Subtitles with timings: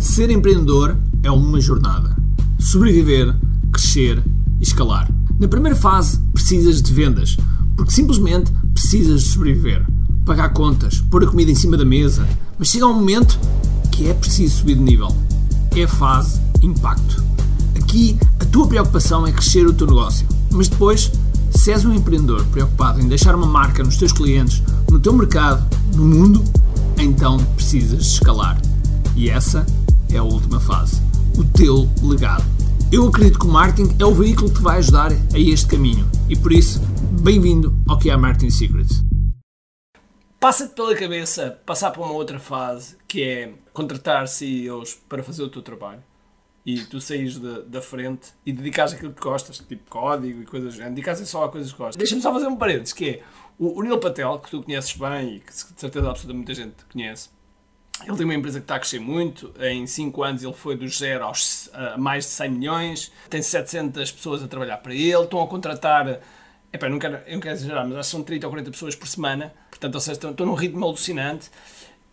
[0.00, 2.16] Ser empreendedor é uma jornada.
[2.58, 3.36] Sobreviver,
[3.70, 4.24] crescer
[4.58, 5.12] e escalar.
[5.38, 7.36] Na primeira fase, precisas de vendas,
[7.76, 9.86] porque simplesmente precisas de sobreviver.
[10.24, 12.26] Pagar contas, pôr a comida em cima da mesa,
[12.58, 13.38] mas chega um momento
[13.92, 15.14] que é preciso subir de nível.
[15.76, 17.22] É a fase impacto.
[17.76, 21.12] Aqui, a tua preocupação é crescer o teu negócio, mas depois,
[21.50, 25.62] se és um empreendedor preocupado em deixar uma marca nos teus clientes, no teu mercado,
[25.94, 26.42] no mundo,
[26.96, 28.58] então precisas escalar.
[29.14, 29.79] E essa é
[30.18, 31.00] a última fase.
[31.38, 32.44] O teu legado.
[32.92, 36.10] Eu acredito que o marketing é o veículo que vai ajudar a este caminho.
[36.28, 36.80] E por isso,
[37.22, 39.04] bem-vindo ao que é Marketing Secrets.
[40.40, 45.48] Passa-te pela cabeça passar para uma outra fase, que é contratar CEOs para fazer o
[45.48, 46.02] teu trabalho.
[46.64, 50.72] E tu saís de, da frente e dedicares aquilo que gostas, tipo código e coisas
[50.72, 51.96] do género, dedicares só a coisas que gostas.
[51.96, 53.22] Deixa-me só fazer um parênteses, que é
[53.58, 56.84] o, o Neil Patel, que tu conheces bem e que de certeza absoluta muita gente
[56.90, 57.28] conhece,
[58.06, 59.52] ele tem uma empresa que está a crescer muito.
[59.60, 63.12] Em 5 anos ele foi dos 0 aos a mais de 100 milhões.
[63.28, 65.22] Tem 700 pessoas a trabalhar para ele.
[65.22, 66.20] Estão a contratar.
[66.72, 68.94] Epá, não quero, eu não quero exagerar, mas acho que são 30 ou 40 pessoas
[68.94, 69.52] por semana.
[69.70, 71.50] Portanto, ou seja, estão, estão num ritmo alucinante.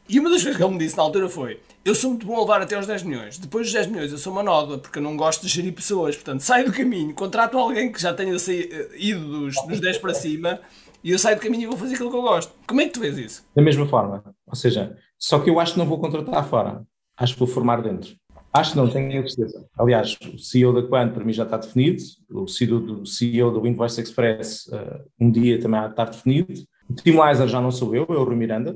[0.09, 2.37] E uma das coisas que ele me disse na altura foi: Eu sou muito bom
[2.37, 3.37] a levar até aos 10 milhões.
[3.37, 6.15] Depois dos 10 milhões, eu sou uma nódoa, porque eu não gosto de gerir pessoas.
[6.15, 10.13] Portanto, saio do caminho, contrato alguém que já tenha saído, ido dos, dos 10 para
[10.13, 10.59] cima
[11.03, 12.53] e eu saio do caminho e vou fazer aquilo que eu gosto.
[12.67, 13.45] Como é que tu vês isso?
[13.55, 14.23] Da mesma forma.
[14.45, 16.83] Ou seja, só que eu acho que não vou contratar fora.
[17.15, 18.15] Acho que vou formar dentro.
[18.53, 19.67] Acho que não, tenho a certeza.
[19.77, 23.67] Aliás, o CEO da Quant para mim já está definido, o CEO do, CEO do
[23.67, 26.63] Invoice Express uh, um dia também está definido.
[26.89, 28.75] O Teamlizer já não sou eu, é o Rui Miranda.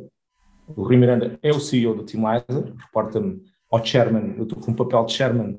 [0.67, 4.75] O Rui Miranda é o CEO do Teamlizer, reporta-me ao chairman, eu estou com um
[4.75, 5.57] papel de chairman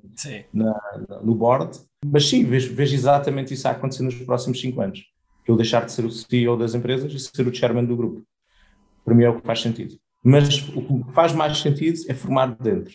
[0.52, 4.82] na, na, no board, mas sim, vejo, vejo exatamente isso a acontecer nos próximos cinco
[4.82, 5.02] anos
[5.46, 8.22] eu deixar de ser o CEO das empresas e ser o chairman do grupo.
[9.04, 9.96] Para mim é o que faz sentido.
[10.22, 12.94] Mas o que faz mais sentido é formar de dentro.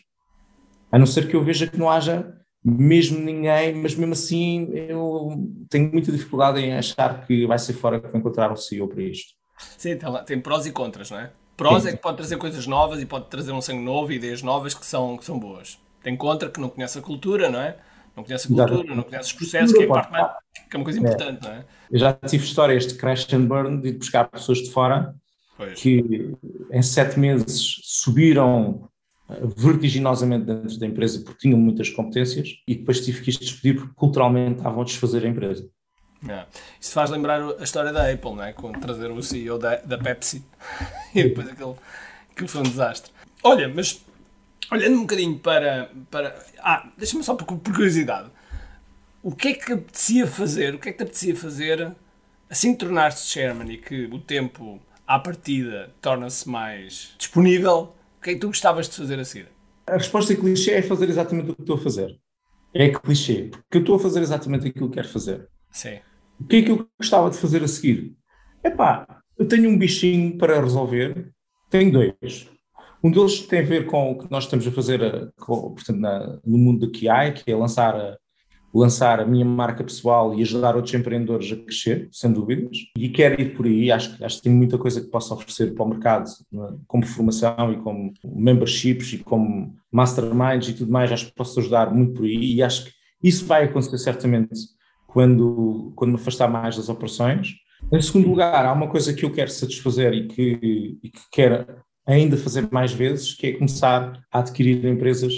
[0.91, 2.33] A não ser que eu veja que não haja
[2.63, 7.99] mesmo ninguém, mas mesmo assim eu tenho muita dificuldade em achar que vai ser fora
[7.99, 9.33] que vou encontrar um CEO para isto.
[9.77, 11.31] Sim, tem, tem prós e contras, não é?
[11.55, 11.89] Prós Sim.
[11.89, 14.73] é que pode trazer coisas novas e pode trazer um sangue novo e ideias novas
[14.73, 15.79] que são, que são boas.
[16.03, 17.77] Tem contra que não conhece a cultura, não é?
[18.15, 20.27] Não conhece a cultura, não conhece os processos, que é, parte mais,
[20.69, 21.49] que é uma coisa importante, é.
[21.49, 21.65] não é?
[21.91, 25.15] Eu já tive histórias de crash and burn, de buscar pessoas de fora
[25.57, 25.79] pois.
[25.79, 26.35] que
[26.71, 28.89] em sete meses subiram
[29.29, 33.93] eh, vertiginosamente dentro da empresa porque tinham muitas competências e depois tive que despedir porque
[33.95, 35.67] culturalmente estavam a desfazer a empresa.
[36.27, 36.45] É.
[36.79, 38.53] Isso faz lembrar a história da Apple, não é?
[38.53, 40.43] Com trazer o CEO da, da Pepsi
[41.13, 41.75] e depois aquele,
[42.31, 43.11] aquilo foi um desastre.
[43.43, 44.03] Olha, mas
[44.71, 45.91] olhando um bocadinho para.
[46.09, 48.31] para ah, deixa-me só por, por curiosidade
[49.27, 50.75] o que é que apetecia fazer?
[50.75, 51.93] O que é que te apetecia fazer
[52.49, 57.95] assim que tornaste chairman e que o tempo à partida torna-se mais disponível?
[58.19, 59.47] O que é que tu gostavas de fazer a seguir?
[59.87, 62.19] A resposta é clichê é fazer exatamente o que estou a fazer.
[62.73, 65.47] É clichê, porque eu estou a fazer exatamente aquilo que quero fazer.
[65.71, 65.99] Sim.
[66.39, 68.13] O que é que eu gostava de fazer a seguir?
[68.63, 71.31] Epá, eu tenho um bichinho para resolver,
[71.69, 72.49] tenho dois.
[73.01, 76.39] Um deles tem a ver com o que nós estamos a fazer eh, portanto, na,
[76.45, 78.17] no mundo do QI, que é lançar a,
[78.73, 83.39] lançar a minha marca pessoal e ajudar outros empreendedores a crescer, sem dúvidas, e quero
[83.41, 86.29] ir por aí, acho, acho que tenho muita coisa que posso oferecer para o mercado,
[86.29, 86.73] é?
[86.85, 91.93] como formação e como memberships e como masterminds e tudo mais, acho que posso ajudar
[91.93, 92.91] muito por aí e acho que
[93.23, 94.53] isso vai acontecer certamente
[95.07, 97.55] quando, quando me afastar mais das operações.
[97.91, 101.65] Em segundo lugar, há uma coisa que eu quero satisfazer e que, e que quero
[102.05, 105.33] ainda fazer mais vezes, que é começar a adquirir empresas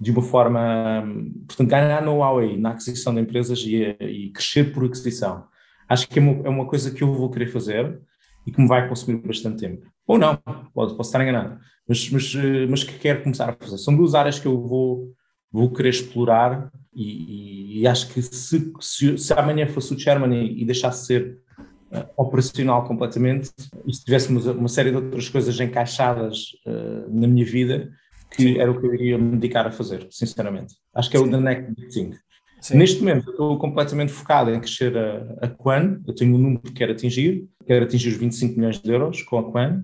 [0.00, 1.04] de uma forma,
[1.46, 5.44] portanto, ganhar no Huawei na aquisição de empresas e, e crescer por aquisição.
[5.86, 8.00] Acho que é uma, é uma, coisa que eu vou querer fazer
[8.46, 9.86] e que me vai consumir bastante tempo.
[10.06, 10.36] Ou não,
[10.72, 12.34] pode, posso estar enganado, mas, mas,
[12.68, 13.76] mas que quero começar a fazer.
[13.76, 15.12] São duas áreas que eu vou,
[15.52, 20.34] vou querer explorar e, e, e acho que se, se, se, amanhã fosse o chairman
[20.34, 21.38] e, e deixasse ser
[21.92, 23.50] uh, operacional completamente
[23.86, 27.92] e se tivéssemos uma série de outras coisas encaixadas uh, na minha vida,
[28.30, 28.58] que Sim.
[28.58, 30.74] era o que eu iria me dedicar a fazer, sinceramente.
[30.94, 31.26] Acho que é Sim.
[31.26, 32.12] o The Next Big Thing.
[32.60, 32.76] Sim.
[32.76, 36.00] Neste momento, estou completamente focado em crescer a, a Quan.
[36.06, 39.38] Eu tenho um número que quero atingir, quero atingir os 25 milhões de euros com
[39.38, 39.82] a Quan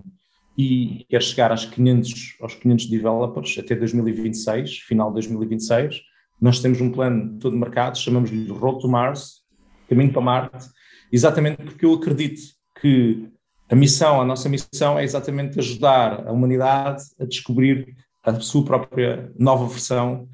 [0.57, 6.01] e quero chegar aos 500, aos 500 developers até 2026, final de 2026.
[6.39, 9.43] Nós temos um plano todo marcado, chamamos-lhe Road to Mars,
[9.89, 10.67] Caminho para Marte,
[11.11, 12.41] exatamente porque eu acredito
[12.81, 13.29] que
[13.69, 17.95] a missão, a nossa missão é exatamente ajudar a humanidade a descobrir
[18.27, 20.27] a sua própria nova versão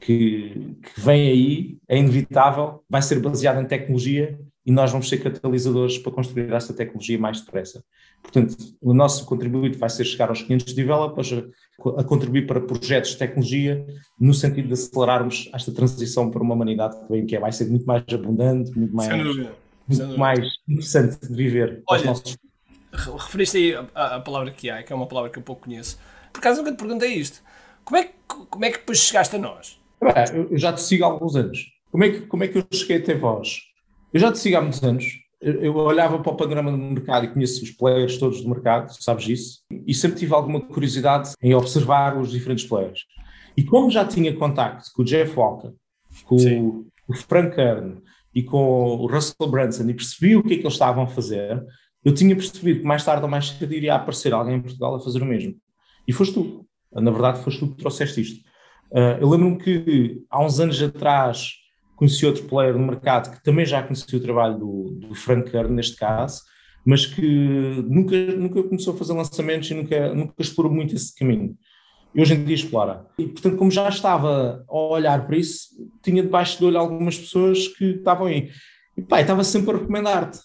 [0.00, 5.18] que, que vem aí, é inevitável, vai ser baseada em tecnologia e nós vamos ser
[5.18, 7.84] catalisadores para construir esta tecnologia mais depressa.
[8.22, 13.10] Portanto, o nosso contributo vai ser chegar aos 500 developers, a, a, contribuir para projetos
[13.10, 13.86] de tecnologia,
[14.18, 17.68] no sentido de acelerarmos esta transição para uma humanidade que vem, que é, vai ser
[17.68, 19.26] muito mais abundante, muito mais,
[19.86, 21.82] muito mais interessante de viver.
[21.86, 22.38] Olha, nossos...
[22.92, 25.98] referiste aí a, a, palavra que há, que é uma palavra que eu pouco conheço.
[26.34, 27.40] Por acaso nunca te perguntei isto.
[27.84, 28.12] Como é que,
[28.50, 29.80] como é que depois chegaste a nós?
[30.34, 31.72] eu, eu já te sigo há alguns anos.
[31.92, 33.60] Como é que, como é que eu cheguei até vós?
[34.12, 35.04] Eu já te sigo há muitos anos.
[35.40, 39.28] Eu, olhava para o panorama do mercado e conheço os players todos do mercado, sabes
[39.28, 39.60] isso?
[39.86, 43.02] E sempre tive alguma curiosidade em observar os diferentes players.
[43.56, 45.70] E como já tinha contacto com o Jeff Walker,
[46.24, 48.00] com o, o Frank Kern
[48.34, 51.62] e com o Russell Brunson e percebi o que é que eles estavam a fazer,
[52.04, 55.00] eu tinha percebido que mais tarde ou mais cedo iria aparecer alguém em Portugal a
[55.00, 55.56] fazer o mesmo.
[56.06, 56.66] E foste tu.
[56.92, 58.44] Na verdade, foste tu que trouxeste isto.
[58.90, 61.54] Uh, eu lembro-me que há uns anos atrás
[61.96, 65.74] conheci outro player no mercado que também já conhecia o trabalho do, do Frank Kern,
[65.74, 66.42] neste caso,
[66.84, 71.56] mas que nunca, nunca começou a fazer lançamentos e nunca, nunca explorou muito esse caminho.
[72.14, 73.06] E hoje em dia explora.
[73.18, 75.70] E, portanto, como já estava a olhar para isso,
[76.02, 78.50] tinha debaixo de olho algumas pessoas que estavam aí.
[78.96, 80.38] E pá, estava sempre a recomendar-te.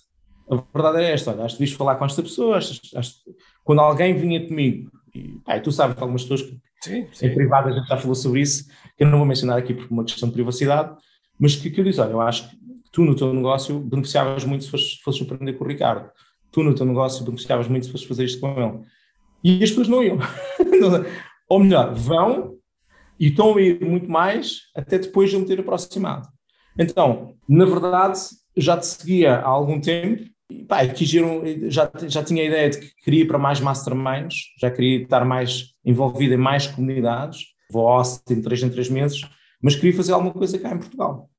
[0.50, 3.13] A verdade é esta, olha, acho que devias falar com esta pessoa, acho, acho,
[3.63, 7.27] quando alguém vinha comigo, e, pá, e tu sabes que algumas pessoas que sim, sim.
[7.27, 8.67] em privado a gente já falou sobre isso,
[8.97, 10.95] que eu não vou mencionar aqui por uma questão de privacidade,
[11.39, 12.57] mas que, que eu disse, olha, eu acho que
[12.91, 16.09] tu no teu negócio beneficiavas muito se fosses, fosses aprender com o Ricardo.
[16.51, 18.79] Tu no teu negócio beneficiavas muito se fosses fazer isto com ele.
[19.44, 20.17] E as pessoas não iam.
[21.47, 22.56] Ou melhor, vão
[23.19, 26.27] e estão a ir muito mais até depois de eu me ter aproximado.
[26.77, 28.19] Então, na verdade,
[28.56, 30.79] já te seguia há algum tempo e pá,
[31.67, 35.23] já, já tinha a ideia de que queria ir para mais masterminds, já queria estar
[35.23, 37.39] mais envolvido em mais comunidades.
[37.71, 39.21] Vou ao Austin três em três meses
[39.61, 41.29] mas queria fazer alguma coisa cá em Portugal.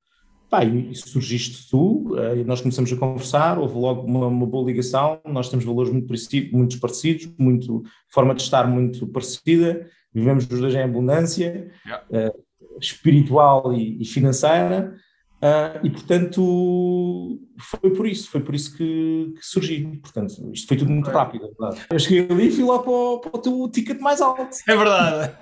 [0.48, 5.20] Pá, e surgiste tu, eh, nós começamos a conversar, houve logo uma, uma boa ligação,
[5.24, 10.60] nós temos valores muito, parecidos, muito parecidos, muito, forma de estar muito parecida, vivemos os
[10.60, 12.04] dois em abundância, yeah.
[12.10, 12.42] uh,
[12.80, 14.96] espiritual e, e financeira,
[15.42, 19.98] Uh, e portanto foi por isso, foi por isso que, que surgi.
[20.02, 21.12] Portanto, isto foi tudo muito é.
[21.12, 21.50] rápido.
[21.58, 21.86] Verdade.
[21.90, 24.48] Eu cheguei ali e fui lá para o, para o teu ticket mais alto.
[24.68, 25.32] É verdade.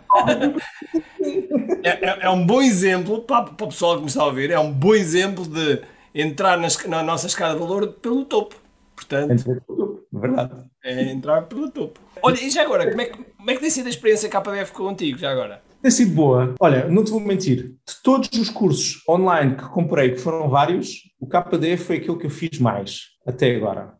[1.83, 4.53] é, é, é, um bom exemplo para, para o pessoal que me está a ouvir,
[4.53, 5.83] é um bom exemplo de
[6.15, 8.55] entrar nas, na nossa escada de valor pelo topo.
[8.95, 10.53] Portanto, pelo topo, verdade.
[10.85, 12.01] É entrar pelo topo.
[12.23, 14.73] Olha, e já agora, como é, que, como é que tem sido a experiência KBF
[14.73, 15.63] contigo, já agora?
[15.89, 16.55] Tem sido boa.
[16.61, 21.11] Olha, não te vou mentir, de todos os cursos online que comprei, que foram vários,
[21.19, 23.95] o KDE foi aquele que eu fiz mais até agora.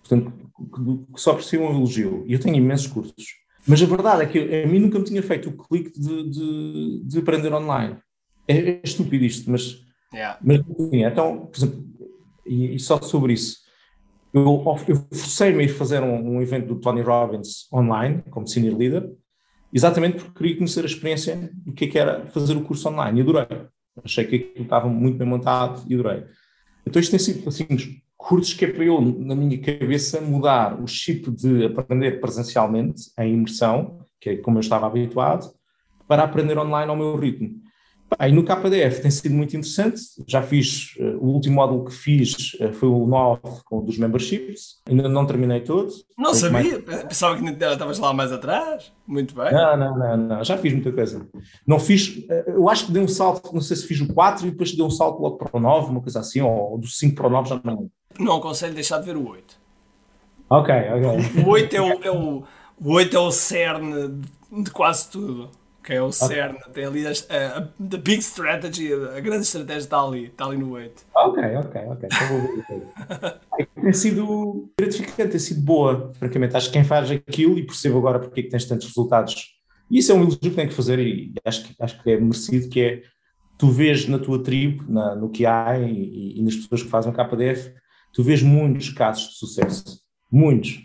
[0.00, 0.32] Portanto,
[1.14, 2.24] que só por um elogio.
[2.26, 3.26] E eu tenho imensos cursos.
[3.64, 7.04] Mas a verdade é que a mim nunca me tinha feito o clique de, de,
[7.04, 7.98] de aprender online.
[8.48, 10.36] É, é, estúpido isto, mas, yeah.
[10.42, 10.62] mas
[10.92, 11.84] então, por exemplo,
[12.44, 13.58] e, e, só sobre isso,
[14.34, 18.76] eu, eu forcei-me a ir fazer um, um evento do Tony Robbins online, como senior
[18.76, 19.08] leader,
[19.72, 23.20] exatamente porque queria conhecer a experiência do que, é que era fazer o curso online
[23.20, 23.46] e adorei.
[24.04, 26.24] Achei que aquilo estava muito bem montado e adorei.
[26.86, 27.66] Então isto tem sido assim,
[28.16, 33.34] cursos que é para eu, na minha cabeça, mudar o chip de aprender presencialmente, em
[33.34, 35.50] imersão, que é como eu estava habituado,
[36.06, 37.60] para aprender online ao meu ritmo.
[38.18, 40.00] Aí no KDF tem sido muito interessante.
[40.26, 44.80] Já fiz, uh, o último módulo que fiz uh, foi o 9 com dos memberships.
[44.88, 45.92] Ainda não terminei todo.
[46.18, 47.02] Não sabia, mais...
[47.04, 48.92] pensava que estavas lá mais atrás.
[49.06, 49.52] Muito bem.
[49.52, 51.26] Não, não, não, não, já fiz muita coisa.
[51.66, 54.46] Não fiz, uh, eu acho que dei um salto, não sei se fiz o 4
[54.46, 57.14] e depois dei um salto logo para o 9, uma coisa assim, ou do 5
[57.14, 59.60] para o 9, já não Não aconselho deixar de ver o 8.
[60.48, 61.44] Ok, ok.
[61.44, 62.42] O 8 é o, é o,
[62.82, 67.10] o 8 é o cerne de quase tudo que é o CERN, tem ali a,
[67.10, 71.06] a, a, big strategy, a grande estratégia está ali, está ali no 8.
[71.14, 72.08] Ok, ok, ok.
[72.12, 76.56] Então tem sido gratificante, tem sido boa, francamente.
[76.56, 79.58] Acho que quem faz aquilo e percebo agora porque é que tens tantos resultados.
[79.90, 82.20] E isso é um elogio que tem que fazer e acho que, acho que é
[82.20, 83.02] merecido, que é
[83.58, 87.12] tu vês na tua tribo, na, no que há e, e nas pessoas que fazem
[87.12, 87.74] o KDF,
[88.12, 90.00] tu vês muitos casos de sucesso.
[90.30, 90.80] Muitos.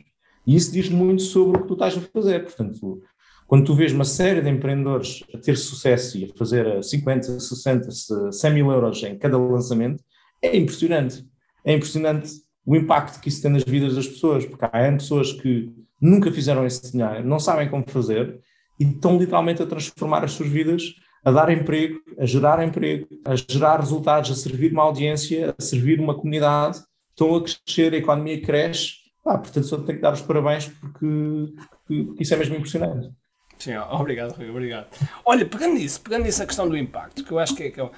[0.47, 2.43] E isso diz muito sobre o que tu estás a fazer.
[2.43, 3.01] Portanto,
[3.47, 8.31] quando tu vês uma série de empreendedores a ter sucesso e a fazer 50, 60,
[8.31, 10.03] 100 mil euros em cada lançamento,
[10.41, 11.25] é impressionante.
[11.63, 12.29] É impressionante
[12.65, 15.71] o impacto que isso tem nas vidas das pessoas, porque há pessoas que
[16.01, 18.39] nunca fizeram esse dinheiro, não sabem como fazer
[18.79, 23.35] e estão literalmente a transformar as suas vidas, a dar emprego, a gerar emprego, a
[23.35, 26.79] gerar resultados, a servir uma audiência, a servir uma comunidade,
[27.11, 29.05] estão a crescer, a economia cresce.
[29.25, 31.53] Ah, portanto, só tenho que dar os parabéns porque,
[31.87, 33.09] porque isso é mesmo impressionante.
[33.57, 34.87] Sim, obrigado, Rui, obrigado.
[35.25, 37.79] Olha, pegando nisso, pegando nisso a questão do impacto, que eu acho que é que
[37.79, 37.91] eu,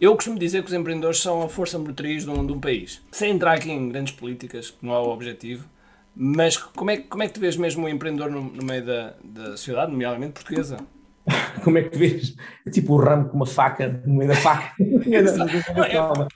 [0.00, 3.02] eu costumo dizer que os empreendedores são a força motriz de um, de um país.
[3.12, 5.68] Sem entrar aqui em grandes políticas, que não é o objetivo,
[6.14, 9.14] mas como é, como é que tu vês mesmo o empreendedor no, no meio da,
[9.22, 10.78] da sociedade, nomeadamente portuguesa?
[11.62, 12.34] como é que vês?
[12.66, 14.74] É tipo o ramo com uma faca no meio da faca.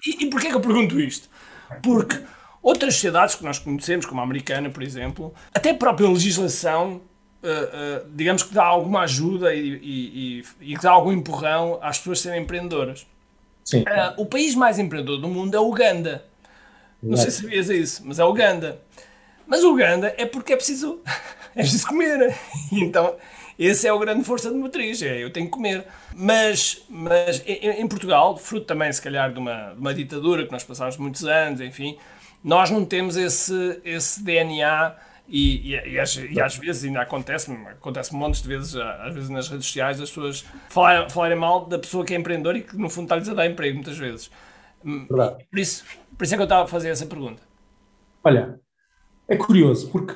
[0.06, 1.28] e, e porquê que eu pergunto isto?
[1.82, 2.20] Porque
[2.62, 7.02] outras sociedades que nós conhecemos, como a americana, por exemplo, até a própria legislação,
[7.44, 11.98] uh, uh, digamos que dá alguma ajuda e, e, e, e, dá algum empurrão às
[11.98, 13.06] pessoas serem empreendedoras.
[13.64, 13.82] Sim.
[13.82, 16.24] Uh, o país mais empreendedor do mundo é Uganda.
[17.02, 18.80] Não sei se sabias isso, mas é Uganda.
[19.46, 21.00] Mas Uganda é porque é preciso,
[21.54, 22.34] é preciso comer.
[22.72, 23.14] Então,
[23.58, 25.84] esse é o grande força de motriz, é eu tenho que comer.
[26.14, 30.52] Mas, mas em, em Portugal, fruto também, se calhar, de uma, de uma ditadura que
[30.52, 31.98] nós passámos muitos anos, enfim,
[32.42, 34.94] nós não temos esse, esse DNA
[35.26, 39.30] e, e, e, às, e, às, vezes ainda acontece, acontece montes de vezes, às vezes
[39.30, 42.76] nas redes sociais, as pessoas falarem, falarem mal da pessoa que é empreendedora e que
[42.76, 44.30] no fundo está-lhes a dar emprego muitas vezes.
[44.84, 45.46] Verdade.
[45.50, 45.84] Por isso,
[46.16, 47.42] por isso é que eu estava a fazer essa pergunta.
[48.22, 48.60] Olha,
[49.26, 50.14] é curioso, porque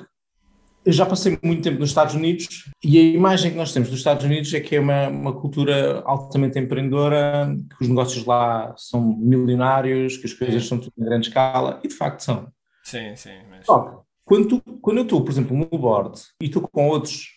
[0.85, 3.99] eu já passei muito tempo nos Estados Unidos e a imagem que nós temos dos
[3.99, 9.01] Estados Unidos é que é uma, uma cultura altamente empreendedora, que os negócios lá são
[9.01, 12.53] milionários, que as coisas são tudo em grande escala, e de facto são.
[12.85, 13.39] Sim, sim.
[13.51, 13.67] Mas...
[13.67, 17.29] Só, quando, tu, quando eu estou, por exemplo, no board e estou com outros,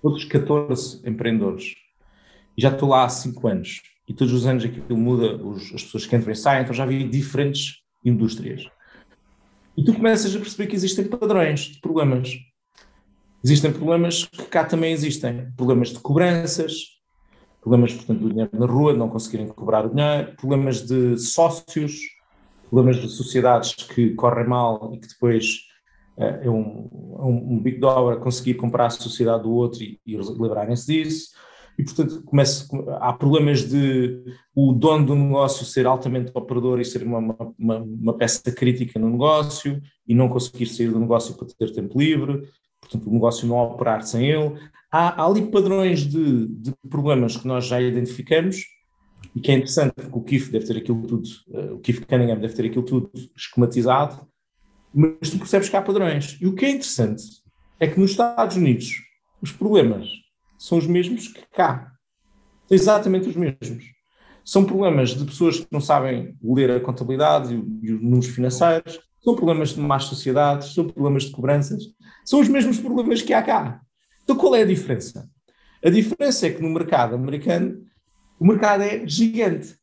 [0.00, 1.74] outros 14 empreendedores,
[2.56, 5.82] e já estou lá há 5 anos, e todos os anos aquilo muda, os, as
[5.82, 8.64] pessoas que entram e saem, então já vi diferentes indústrias.
[9.76, 12.30] E tu começas a perceber que existem padrões de problemas.
[13.42, 15.50] Existem problemas que cá também existem.
[15.56, 16.74] Problemas de cobranças,
[17.60, 21.98] problemas, portanto, do dinheiro na rua, não conseguirem cobrar o dinheiro, problemas de sócios,
[22.70, 25.73] problemas de sociedades que correm mal e que depois
[26.16, 30.86] é um, um, um big dollar conseguir comprar a sociedade do outro e, e livrarem-se
[30.86, 31.34] disso.
[31.76, 32.68] E, portanto, começa,
[33.00, 34.22] há problemas de
[34.54, 37.18] o dono do negócio ser altamente operador e ser uma,
[37.58, 41.98] uma, uma, peça crítica no negócio e não conseguir sair do negócio para ter tempo
[41.98, 42.48] livre,
[42.80, 44.54] portanto, o negócio não operar sem ele.
[44.90, 48.64] Há, há ali padrões de, de, problemas que nós já identificamos
[49.34, 52.38] e que é interessante porque o Keith deve ter aquilo tudo, uh, o Keith Cunningham
[52.38, 54.24] deve ter aquilo tudo esquematizado,
[54.94, 56.38] mas tu percebes que há padrões.
[56.40, 57.22] E o que é interessante
[57.80, 59.02] é que nos Estados Unidos
[59.42, 60.08] os problemas
[60.56, 61.92] são os mesmos que cá.
[62.68, 63.84] São exatamente os mesmos.
[64.44, 69.34] São problemas de pessoas que não sabem ler a contabilidade e os números financeiros, são
[69.34, 71.82] problemas de más sociedades, são problemas de cobranças,
[72.24, 73.80] são os mesmos problemas que há cá.
[74.22, 75.28] Então qual é a diferença?
[75.82, 77.82] A diferença é que no mercado americano,
[78.38, 79.76] o mercado é gigante.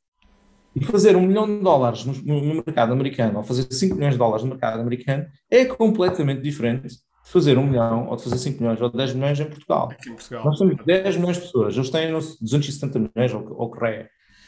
[0.76, 4.18] E fazer um milhão de dólares no, no mercado americano, ou fazer 5 milhões de
[4.18, 8.62] dólares no mercado americano, é completamente diferente de fazer um milhão, ou de fazer 5
[8.62, 9.90] milhões, ou 10 milhões em Portugal.
[9.92, 10.46] Aqui em Portugal.
[10.46, 13.72] Nós temos 10 milhões de pessoas, eles têm 270 milhões, ou, ou.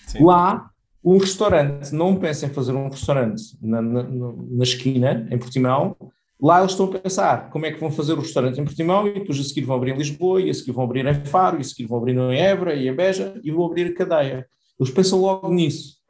[0.07, 0.23] Sim.
[0.23, 0.69] Lá,
[1.03, 5.97] um restaurante, não pensa em fazer um restaurante na, na, na, esquina, em Portimão,
[6.41, 9.13] lá eles estão a pensar como é que vão fazer o restaurante em Portimão e
[9.13, 11.61] depois a seguir vão abrir em Lisboa, e a seguir vão abrir em Faro, e
[11.61, 14.47] a seguir vão abrir em Évora e em Beja, e vão abrir a cadeia.
[14.79, 16.02] Eles pensam logo nisso.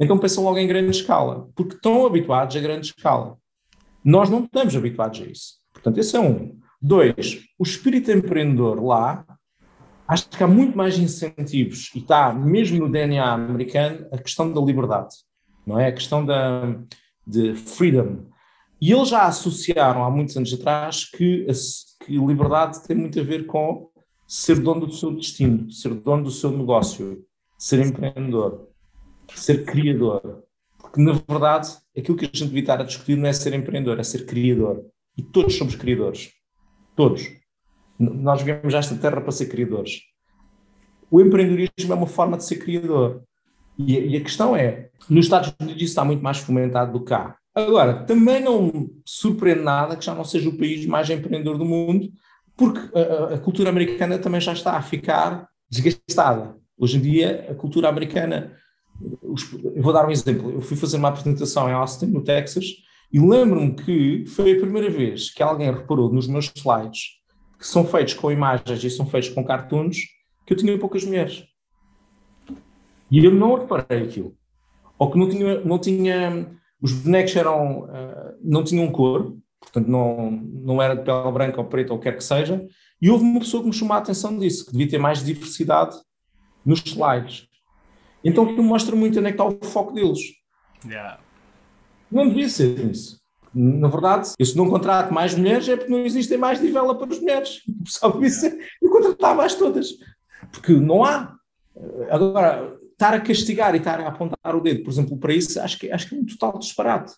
[0.00, 3.36] Então pensam logo em grande escala, porque estão habituados a grande escala.
[4.04, 5.54] Nós não estamos habituados a isso.
[5.72, 6.58] Portanto, esse é um.
[6.80, 9.26] Dois, o espírito empreendedor lá,
[10.06, 14.60] acho que há muito mais incentivos, e está mesmo no DNA americano, a questão da
[14.60, 15.16] liberdade,
[15.66, 15.88] não é?
[15.88, 16.76] A questão da
[17.28, 18.26] de freedom.
[18.80, 23.22] E eles já associaram há muitos anos atrás que a, que liberdade tem muito a
[23.22, 23.90] ver com
[24.26, 27.24] ser dono do seu destino, ser dono do seu negócio,
[27.58, 28.67] ser empreendedor,
[29.34, 30.44] ser criador.
[30.78, 33.98] Porque, na verdade, aquilo que a gente devia estar a discutir não é ser empreendedor,
[33.98, 34.84] é ser criador.
[35.16, 36.30] E todos somos criadores.
[36.94, 37.28] Todos.
[37.98, 40.02] Nós viemos a esta terra para ser criadores.
[41.10, 43.22] O empreendedorismo é uma forma de ser criador.
[43.78, 47.10] E, e a questão é, nos Estados Unidos isso está muito mais fomentado do que
[47.10, 47.36] cá.
[47.54, 52.08] Agora, também não surpreende nada que já não seja o país mais empreendedor do mundo,
[52.56, 56.56] porque a, a cultura americana também já está a ficar desgastada.
[56.76, 58.56] Hoje em dia, a cultura americana.
[59.00, 60.50] Eu vou dar um exemplo.
[60.50, 62.66] Eu fui fazer uma apresentação em Austin, no Texas,
[63.12, 67.18] e lembro-me que foi a primeira vez que alguém reparou nos meus slides,
[67.58, 69.98] que são feitos com imagens e são feitos com cartoons,
[70.46, 71.44] que eu tinha poucas mulheres.
[73.10, 74.36] E eu não reparei aquilo.
[74.98, 80.30] Ou que não tinha, não tinha os bonecos eram, uh, não tinham cor, portanto não,
[80.30, 82.64] não era de pele branca ou preta ou quer que seja,
[83.00, 85.96] e houve uma pessoa que me chamou a atenção disso, que devia ter mais diversidade
[86.64, 87.47] nos slides.
[88.24, 90.20] Então aquilo mostra muito onde é que está o foco deles.
[90.84, 91.20] Yeah.
[92.10, 93.18] Não devia ser isso.
[93.54, 97.62] Na verdade, eu se não contrato mais mulheres é porque não existem mais developers mulheres.
[97.86, 98.46] Sabe isso?
[98.80, 99.88] Eu contratava as todas.
[100.52, 101.34] Porque não há.
[102.10, 105.78] Agora, estar a castigar e estar a apontar o dedo, por exemplo, para isso, acho
[105.78, 107.12] que, acho que é um total disparate.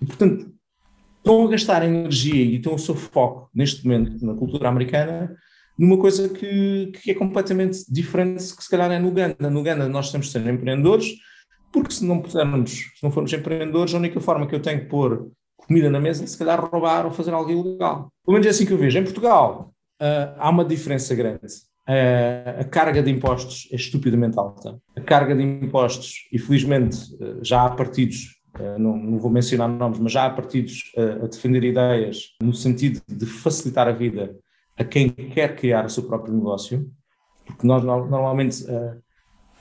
[0.00, 0.50] E, portanto,
[1.18, 5.36] estão a gastar energia e estão o seu foco, neste momento, na cultura americana,
[5.78, 9.50] numa coisa que, que é completamente diferente que se calhar é no Uganda.
[9.50, 11.14] No Uganda nós temos de ser empreendedores,
[11.72, 14.86] porque se não pudermos, se não formos empreendedores, a única forma que eu tenho de
[14.86, 18.10] pôr comida na mesa é se calhar roubar ou fazer algo ilegal.
[18.24, 18.98] Pelo menos é assim que eu vejo.
[18.98, 21.46] Em Portugal uh, há uma diferença grande.
[21.88, 24.78] Uh, a carga de impostos é estupidamente alta.
[24.96, 28.34] A carga de impostos, e felizmente uh, já há partidos
[28.78, 30.90] não, não, vou mencionar nomes, mas já há partidos
[31.22, 34.34] a defender ideias no sentido de facilitar a vida
[34.76, 36.90] a quem quer criar o seu próprio negócio,
[37.44, 39.00] porque nós normalmente uh,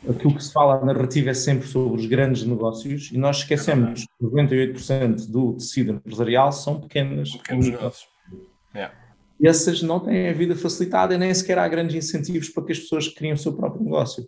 [0.09, 4.01] aquilo que se fala, a narrativa é sempre sobre os grandes negócios e nós esquecemos
[4.01, 8.07] que 98% do tecido empresarial são pequenas pequenos negócios.
[8.73, 8.93] Yeah.
[9.39, 12.71] E essas não têm a vida facilitada e nem sequer há grandes incentivos para que
[12.71, 14.27] as pessoas criem o seu próprio negócio.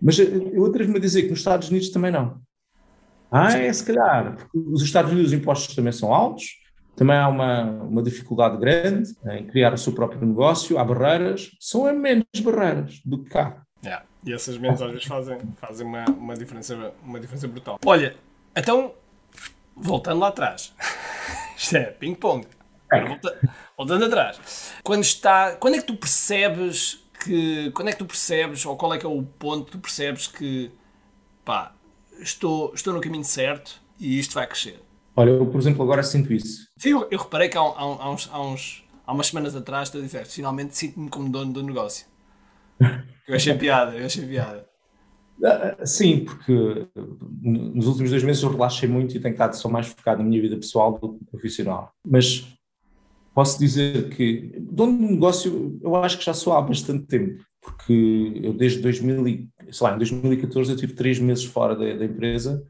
[0.00, 2.40] Mas eu atrevo-me a dizer que nos Estados Unidos também não.
[3.30, 6.44] Ah, é se calhar, porque os Estados Unidos os impostos também são altos,
[6.94, 11.92] também há uma, uma dificuldade grande em criar o seu próprio negócio, há barreiras, são
[11.94, 13.64] menos barreiras do que cá.
[13.82, 14.04] Yeah.
[14.24, 17.78] E essas menos às vezes fazem, fazem uma, uma, diferença, uma diferença brutal.
[17.84, 18.14] Olha,
[18.54, 18.94] então,
[19.74, 20.72] voltando lá atrás,
[21.56, 22.46] isto é ping-pong.
[23.08, 23.40] Volta,
[23.74, 27.70] voltando atrás, quando, está, quando é que tu percebes que.
[27.70, 30.26] Quando é que tu percebes, ou qual é que é o ponto que tu percebes
[30.26, 30.70] que
[31.42, 31.72] pá,
[32.20, 34.78] estou, estou no caminho certo e isto vai crescer?
[35.14, 36.68] Olha, eu, por exemplo, agora sinto isso.
[36.76, 39.90] Sim, eu, eu reparei que há, há, há, uns, há, uns, há umas semanas atrás
[39.90, 42.06] tu disseste, finalmente sinto-me como dono do negócio.
[43.28, 44.66] Eu achei piada, eu achei piada.
[45.44, 46.88] Ah, ah, sim, porque
[47.40, 50.42] nos últimos dois meses eu relaxei muito e tenho estado só mais focado na minha
[50.42, 51.92] vida pessoal do que profissional.
[52.04, 52.52] Mas
[53.32, 58.40] posso dizer que dono do negócio eu acho que já sou há bastante tempo, porque
[58.42, 59.24] eu desde 2000,
[59.70, 62.66] sei lá, em 2014 eu tive três meses fora da, da empresa,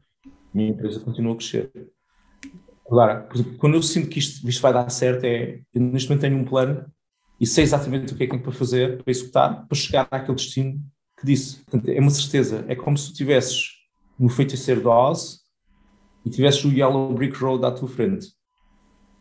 [0.53, 1.71] minha empresa continuou a crescer.
[2.93, 6.37] Agora, quando eu sinto que isto, isto vai dar certo, é eu neste momento tenho
[6.37, 6.85] um plano
[7.39, 10.35] e sei exatamente o que é que tenho para fazer, para executar, para chegar àquele
[10.35, 10.79] destino
[11.19, 11.63] que disse.
[11.63, 12.63] Portanto, é uma certeza.
[12.67, 13.69] É como se tu tivesses
[14.19, 15.39] no feiticeiro de Oz
[16.23, 18.27] e tivesses o Yellow Brick Road à tua frente.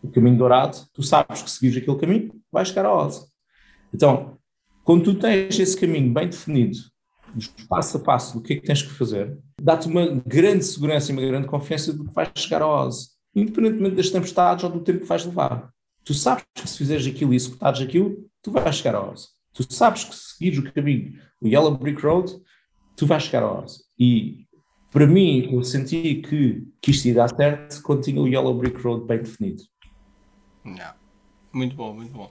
[0.02, 3.24] O caminho dourado, tu sabes que seguires aquele caminho, vais chegar a Oz.
[3.94, 4.36] Então,
[4.84, 6.76] quando tu tens esse caminho bem definido,
[7.70, 11.16] passo a passo do que é que tens que fazer, dá-te uma grande segurança e
[11.16, 15.00] uma grande confiança de que vais chegar a Oz independentemente das tempestades ou do tempo
[15.00, 15.72] que vais levar.
[16.04, 19.28] Tu sabes que se fizeres aquilo e executares aquilo, tu vais chegar a Oz.
[19.52, 22.32] Tu sabes que se seguires o caminho, o Yellow Brick Road,
[22.96, 23.84] tu vais chegar a Oz.
[23.98, 24.46] E
[24.90, 28.80] para mim, eu senti que, que isto ia dar certo quando tinha o Yellow Brick
[28.82, 29.62] Road bem definido.
[30.64, 31.02] Não.
[31.52, 32.30] Muito bom, muito bom.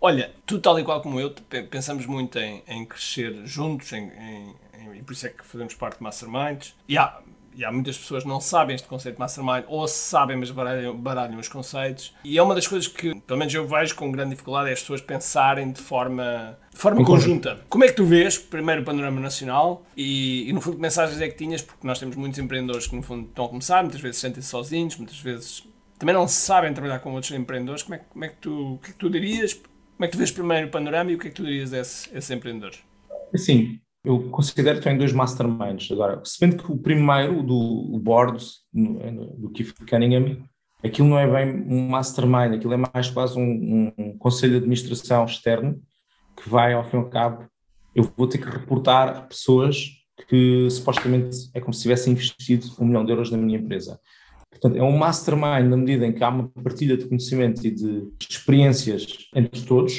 [0.00, 1.34] Olha, tu tal e qual como eu,
[1.70, 5.74] pensamos muito em, em crescer juntos, em, em, em, e por isso é que fazemos
[5.74, 6.74] parte de Masterminds.
[6.88, 7.20] E há,
[7.60, 10.96] e há muitas pessoas que não sabem este conceito de mastermind, ou sabem, mas baralham,
[10.96, 12.14] baralham os conceitos.
[12.24, 14.80] E é uma das coisas que, pelo menos eu vejo com grande dificuldade, é as
[14.80, 17.60] pessoas pensarem de forma, de forma conjunta.
[17.68, 21.20] Como é que tu vês, primeiro, o panorama nacional e, e, no fundo, que mensagens
[21.20, 21.60] é que tinhas?
[21.60, 24.96] Porque nós temos muitos empreendedores que, no fundo, estão a começar, muitas vezes sentem-se sozinhos,
[24.96, 25.62] muitas vezes
[25.98, 27.82] também não sabem trabalhar com outros empreendedores.
[27.82, 29.52] Como é, como é, que, tu, o que é que tu dirias?
[29.52, 31.74] Como é que tu vês primeiro o panorama e o que é que tu dirias
[31.74, 32.78] a esses, a esses empreendedores?
[33.36, 35.90] Sim, eu considero que tem dois masterminds.
[35.92, 40.42] Agora, bem que o primeiro, do board, do Keith Cunningham,
[40.82, 45.24] aquilo não é bem um mastermind, aquilo é mais quase um, um, conselho de administração
[45.24, 45.80] externo
[46.36, 47.46] que vai, ao fim e ao cabo,
[47.94, 49.90] eu vou ter que reportar a pessoas
[50.28, 54.00] que supostamente é como se tivessem investido um milhão de euros na minha empresa.
[54.50, 58.08] Portanto, é um mastermind na medida em que há uma partilha de conhecimento e de
[58.28, 59.94] experiências entre todos,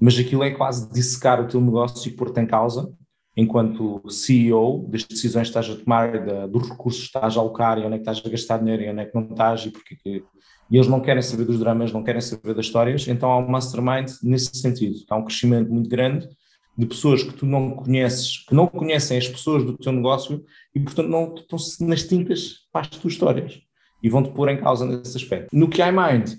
[0.00, 2.92] mas aquilo é quase dissecar o teu negócio e pôr-te em causa
[3.38, 7.78] enquanto CEO, das decisões que estás a tomar, da, dos recursos que estás a alocar
[7.78, 9.70] e onde é que estás a gastar dinheiro e onde é que não estás e
[9.70, 10.24] porque que,
[10.68, 13.48] e eles não querem saber dos dramas, não querem saber das histórias, então há um
[13.48, 16.28] mastermind nesse sentido, há um crescimento muito grande
[16.76, 20.80] de pessoas que tu não conheces, que não conhecem as pessoas do teu negócio e
[20.80, 23.60] portanto não estão nas tintas para as tuas histórias
[24.02, 25.56] e vão-te pôr em causa nesse aspecto.
[25.56, 26.32] No que iMind,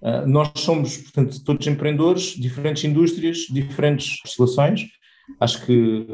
[0.00, 4.86] uh, nós somos, portanto, todos empreendedores, diferentes indústrias, diferentes situações,
[5.40, 6.06] Acho que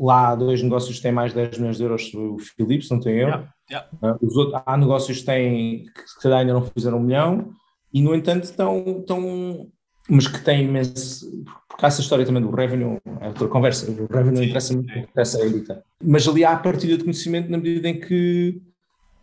[0.00, 2.90] lá há dois negócios que têm mais de 10 milhões de euros, o Filipe, se
[2.90, 3.28] não tem eu.
[3.28, 3.88] Yeah, yeah.
[4.02, 7.50] Uh, os outros, há negócios que têm, que se calhar ainda não fizeram um milhão,
[7.92, 9.68] e no entanto estão, estão
[10.08, 11.26] mas que têm imenso,
[11.68, 15.38] porque há essa história também do revenue, é outra conversa, o revenue interessa muito, interessa
[15.38, 15.84] a elita.
[16.02, 18.60] Mas ali há a partilha de conhecimento na medida em que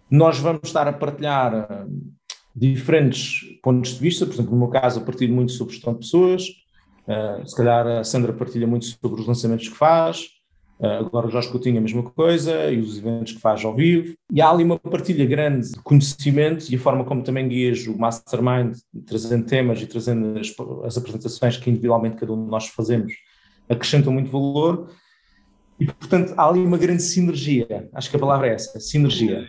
[0.09, 2.13] nós vamos estar a partilhar uh,
[2.55, 5.99] diferentes pontos de vista, por exemplo, no meu caso, eu partilho muito sobre gestão de
[5.99, 6.45] pessoas,
[7.07, 10.27] uh, se calhar a Sandra partilha muito sobre os lançamentos que faz,
[10.79, 14.13] uh, agora o Jorge Coutinho a mesma coisa, e os eventos que faz ao vivo,
[14.31, 17.97] e há ali uma partilha grande de conhecimentos e a forma como também guias o
[17.97, 20.53] Mastermind, trazendo temas e trazendo as,
[20.85, 23.13] as apresentações que individualmente cada um de nós fazemos,
[23.67, 24.89] acrescentam muito valor,
[25.79, 29.47] e portanto há ali uma grande sinergia, acho que a palavra é essa, sinergia.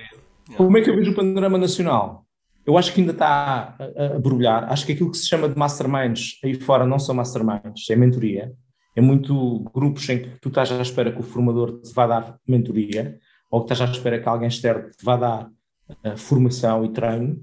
[0.57, 2.25] Como é que eu vejo o panorama nacional?
[2.67, 4.71] Eu acho que ainda está a, a borbulhar.
[4.71, 8.53] Acho que aquilo que se chama de masterminds aí fora não são masterminds, é mentoria.
[8.95, 12.39] É muito grupos em que tu estás à espera que o formador te vá dar
[12.47, 13.19] mentoria,
[13.51, 15.49] ou que estás à espera que alguém externo te vá dar
[16.05, 17.41] uh, formação e treino,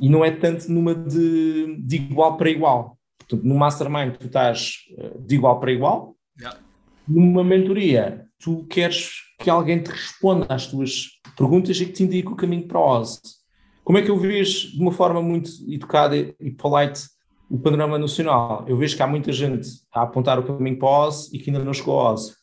[0.00, 2.98] e não é tanto numa de, de igual para igual.
[3.18, 6.58] Portanto, no mastermind tu estás uh, de igual para igual, yeah.
[7.06, 12.28] numa mentoria tu queres que alguém te responda às tuas perguntas e que te indique
[12.28, 13.37] o caminho para o OSE
[13.88, 17.04] como é que eu vejo de uma forma muito educada e polite
[17.48, 18.66] o panorama nacional?
[18.68, 21.48] Eu vejo que há muita gente a apontar o caminho para o OZ e que
[21.48, 22.36] ainda não chegou ao OZ.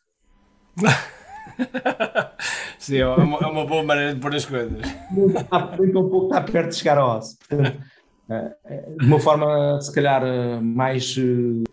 [2.79, 4.79] Sim, é uma, é uma, boa maneira de pôr as coisas.
[4.79, 7.19] Está, um pouco está perto de chegar ao.
[7.19, 7.79] Portanto,
[8.27, 11.15] eh, eh, de uma forma, se calhar, eh, mais,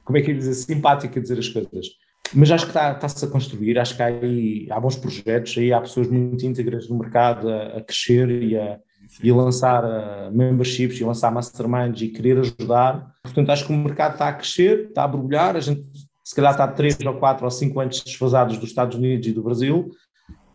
[0.04, 1.86] como é que eu dizer, simpática dizer as coisas.
[2.34, 5.72] Mas acho que está, está-se a construir, acho que há, aí, há bons projetos, aí
[5.72, 8.78] há pessoas muito íntegras no mercado a, a crescer e a,
[9.20, 13.12] E lançar uh, memberships e lançar masterminds e querer ajudar.
[13.22, 15.84] Portanto, acho que o mercado está a crescer, está a borbulhar, a gente
[16.24, 19.42] se calhar está 3 ou 4 ou 5 anos desfasados dos Estados Unidos e do
[19.42, 19.90] Brasil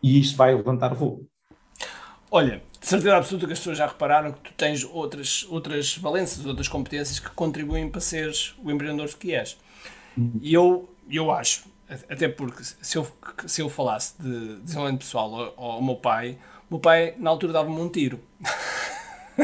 [0.02, 1.26] e isto vai levantar voo.
[2.30, 6.44] Olha, de certeza absoluta que as pessoas já repararam que tu tens outras, outras valências,
[6.44, 9.56] outras competências que contribuem para seres o empreendedor que és.
[10.42, 13.06] E eu, eu acho, até porque se eu,
[13.46, 16.38] se eu falasse de desenvolvimento pessoal ao, ao meu pai,
[16.70, 18.20] o meu pai na altura dava-me um tiro.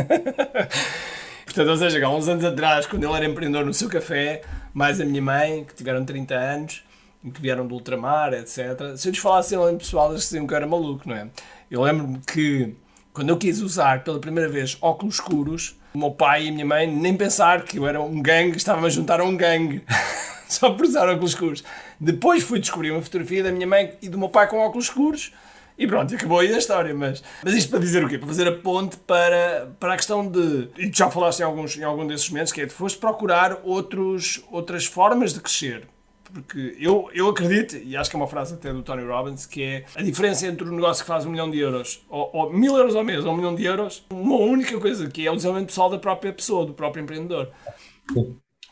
[1.45, 5.01] Portanto, ou seja, há uns anos atrás, quando ele era empreendedor no seu café, mais
[5.01, 6.85] a minha mãe, que tiveram 30 anos,
[7.33, 8.97] que vieram do ultramar, etc.
[8.97, 11.29] Se eu lhes falasse em pessoal, eles diziam que eu era maluco, não é?
[11.71, 12.75] Eu lembro-me que
[13.13, 16.67] quando eu quis usar pela primeira vez óculos escuros, o meu pai e a minha
[16.67, 19.83] mãe nem pensar que eu era um gangue, estavam a juntar a um gangue.
[20.49, 21.65] Só por usar óculos escuros.
[21.99, 25.33] Depois fui descobrir uma fotografia da minha mãe e do meu pai com óculos escuros
[25.77, 26.95] e pronto, acabou aí a história.
[26.95, 28.19] Mas, mas isto para dizer o quê?
[28.19, 30.69] Para fazer a ponte para, para a questão de.
[30.79, 33.61] E tu já falaste em, alguns, em algum desses momentos, que é tu foste procurar
[33.65, 35.89] outros, outras formas de crescer.
[36.33, 39.63] Porque eu, eu acredito, e acho que é uma frase até do Tony Robbins, que
[39.63, 42.77] é a diferença entre um negócio que faz um milhão de euros, ou, ou mil
[42.77, 45.69] euros ao mês, ou um milhão de euros, uma única coisa, que é o desenvolvimento
[45.69, 47.53] pessoal da própria pessoa, do próprio empreendedor.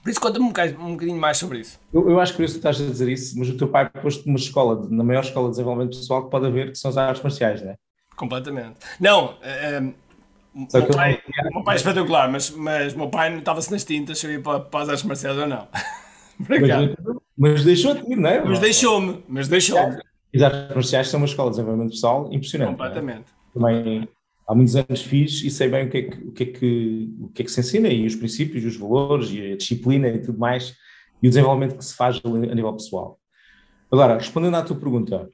[0.03, 1.79] Por isso, conta-me um, um bocadinho mais sobre isso.
[1.93, 4.39] Eu, eu acho que tu estás a dizer isso, mas o teu pai pôs-te numa
[4.39, 7.63] escola, na maior escola de desenvolvimento pessoal que pode haver, que são as artes marciais,
[7.63, 7.77] não é?
[8.17, 8.79] Completamente.
[8.99, 9.81] Não, é,
[10.55, 11.51] o meu, pai, não...
[11.53, 14.61] meu pai é espetacular, mas, mas meu pai estava-se nas tintas se eu ia para,
[14.61, 15.69] para as artes marciais ou não.
[16.39, 16.61] mas,
[17.39, 18.45] mas deixou-te ir, não é?
[18.45, 19.99] Mas deixou-me, mas deixou-me.
[20.35, 22.69] As artes marciais são uma escola de desenvolvimento pessoal impressionante.
[22.69, 22.73] É?
[22.73, 23.25] Completamente.
[23.31, 23.59] É?
[23.59, 24.09] Também
[24.53, 27.15] há muitos anos fiz e sei bem o que é que, o que, é que,
[27.21, 30.21] o que, é que se ensina e os princípios, os valores e a disciplina e
[30.21, 30.77] tudo mais
[31.23, 33.19] e o desenvolvimento que se faz a nível pessoal.
[33.91, 35.31] Agora, respondendo à tua pergunta,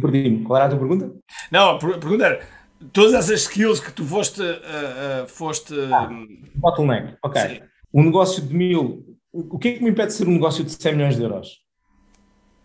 [0.00, 0.42] perdi-me.
[0.42, 1.14] Qual era a tua pergunta?
[1.50, 2.46] Não, a pergunta era,
[2.92, 4.42] todas essas skills que tu foste...
[4.42, 6.08] Uh, uh, foste ah,
[6.56, 7.40] bottleneck, ok.
[7.40, 7.60] Sim.
[7.92, 9.16] Um negócio de mil...
[9.32, 11.60] O que é que me impede de ser um negócio de 100 milhões de euros?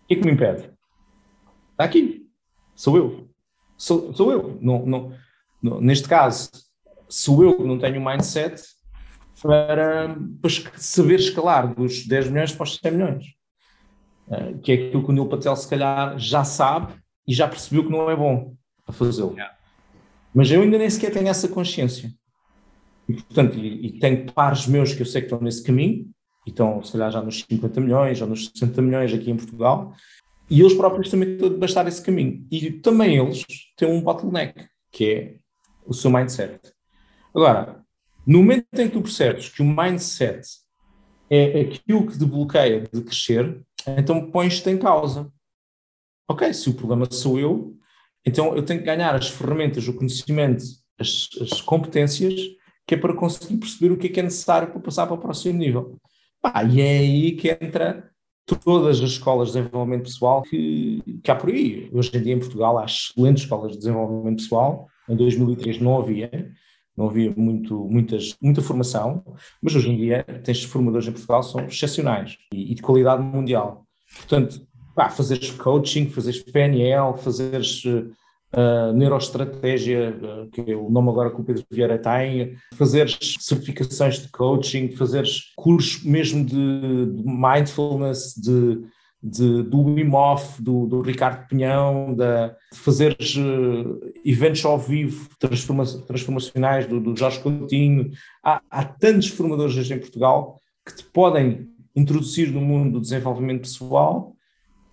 [0.03, 0.71] O que é que me impede?
[1.71, 2.27] Está aqui.
[2.75, 3.29] Sou eu.
[3.75, 4.58] Sou, sou eu.
[4.62, 5.13] Não, não,
[5.61, 6.49] Neste caso,
[7.07, 8.61] sou eu que não tenho um mindset
[9.41, 10.15] para,
[10.77, 13.25] saber escalar dos 10 milhões para os 100 milhões.
[14.31, 16.93] Eh, que é aquilo que o Neil Patel, se calhar, já sabe
[17.27, 18.53] e já percebeu que não é bom
[18.87, 19.33] a fazê-lo.
[19.33, 19.55] Yeah.
[20.33, 22.11] Mas eu ainda nem sequer tenho essa consciência.
[23.07, 26.07] E, portanto, e, e, tenho pares meus que eu sei que estão nesse caminho,
[26.45, 29.93] e estão, se calhar, já nos 50 milhões ou nos 60 milhões aqui em Portugal,
[30.49, 32.45] e eles próprios também estão a bastar esse caminho.
[32.51, 33.43] E também eles
[33.75, 35.35] têm um bottleneck, que é
[35.85, 36.59] o seu mindset.
[37.33, 37.83] Agora,
[38.25, 40.47] no momento em que tu percebes que o mindset
[41.29, 45.31] é aquilo que te bloqueia de crescer, então pões-te em causa.
[46.27, 47.75] Ok, se o problema sou eu,
[48.25, 50.63] então eu tenho que ganhar as ferramentas, o conhecimento,
[50.99, 52.33] as, as competências,
[52.85, 55.19] que é para conseguir perceber o que é que é necessário para passar para o
[55.19, 55.97] próximo nível.
[56.41, 58.09] Pá, e é aí que entra
[58.45, 61.89] todas as escolas de desenvolvimento pessoal que, que há por aí.
[61.93, 66.29] Hoje em dia em Portugal há excelentes escolas de desenvolvimento pessoal em 2003 não havia,
[66.95, 69.23] não havia muito, muitas, muita formação,
[69.61, 73.85] mas hoje em dia tens formadores em Portugal são excepcionais e, e de qualidade mundial.
[74.17, 74.61] Portanto,
[74.95, 81.39] pá, fazeres coaching, fazeres PNL, fazeres uh, neuroestratégia, uh, que é o nome agora que
[81.39, 88.81] o Pedro Vieira tem, fazeres certificações de coaching, fazeres cursos mesmo de, de mindfulness, de,
[89.21, 90.10] de, do Wim
[90.60, 97.39] do, do Ricardo Pinhão, de fazeres uh, eventos ao vivo transforma transformacionais do, do Jorge
[97.39, 98.12] Coutinho.
[98.43, 103.62] Há, há tantos formadores hoje em Portugal que te podem introduzir no mundo do desenvolvimento
[103.62, 104.36] pessoal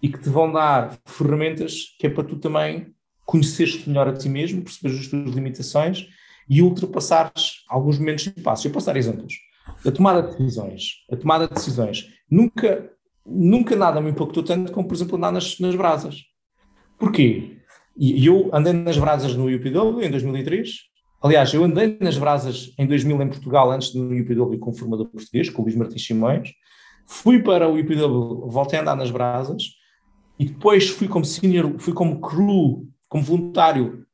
[0.03, 4.29] e que te vão dar ferramentas que é para tu também conheceres melhor a ti
[4.29, 6.07] mesmo, perceberes as tuas limitações
[6.49, 8.65] e ultrapassares alguns momentos e passos.
[8.65, 9.35] Eu posso dar exemplos.
[9.85, 11.05] A tomada de decisões.
[11.11, 12.09] A tomada de decisões.
[12.31, 12.89] Nunca,
[13.27, 16.23] nunca nada me impactou tanto como, por exemplo, andar nas, nas brasas.
[16.99, 17.59] Porquê?
[17.97, 20.71] E eu andei nas brasas no UPW em 2003.
[21.23, 25.49] Aliás, eu andei nas brasas em 2000 em Portugal, antes do UPW com formador português,
[25.49, 26.51] com o Luís Martins Simões.
[27.07, 29.63] Fui para o UPW, voltei a andar nas brasas
[30.39, 34.05] e depois fui como senior, fui como crew como voluntário,